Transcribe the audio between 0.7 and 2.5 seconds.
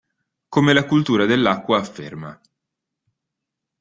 la cultura dell'acqua afferma.